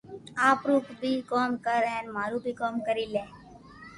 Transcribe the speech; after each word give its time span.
آپرو 0.49 0.75
ڪوم 1.31 1.49
ڪر 1.65 1.81
ھين 1.93 2.05
مارو 2.15 2.37
بي 2.43 2.51
ڪوم 2.59 2.73
ڪرو 2.87 3.05
لي 3.13 3.25